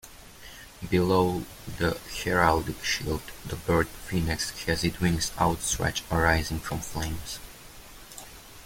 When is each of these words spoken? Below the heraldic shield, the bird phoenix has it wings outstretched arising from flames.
Below 0.89 1.45
the 1.77 1.91
heraldic 2.23 2.83
shield, 2.83 3.21
the 3.45 3.55
bird 3.55 3.87
phoenix 3.87 4.49
has 4.65 4.83
it 4.83 4.99
wings 4.99 5.29
outstretched 5.39 6.05
arising 6.11 6.59
from 6.59 6.79
flames. 6.79 7.37